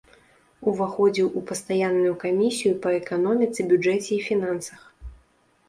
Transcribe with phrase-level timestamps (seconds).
[0.69, 4.81] Уваходзіў у пастаянную камісію па эканоміцы, бюджэце і фінансах.